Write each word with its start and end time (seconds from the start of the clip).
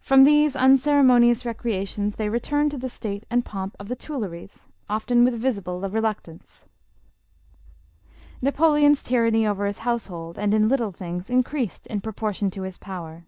From 0.00 0.24
these 0.24 0.56
uncere 0.56 1.00
monious 1.04 1.44
recreations, 1.44 2.16
they 2.16 2.28
returned 2.28 2.72
to 2.72 2.76
the 2.76 2.88
state 2.88 3.24
and 3.30 3.44
pomp 3.44 3.76
of 3.78 3.86
the 3.86 3.94
Tuilleries, 3.94 4.66
often 4.88 5.22
with 5.22 5.34
visible 5.40 5.78
reluctance. 5.80 6.66
Napoleon's 8.42 9.00
tyranny 9.00 9.46
over 9.46 9.66
his 9.66 9.78
household 9.86 10.40
and 10.40 10.52
in 10.54 10.66
little 10.68 10.90
things, 10.90 11.30
increased 11.30 11.86
in 11.86 12.00
proportion 12.00 12.50
to 12.50 12.62
his 12.62 12.78
power. 12.78 13.26